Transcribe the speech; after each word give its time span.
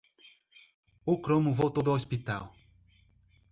O 1.11 1.15
cromo 1.23 1.53
voltou 1.59 1.83
do 1.83 1.91
hospital. 1.97 2.43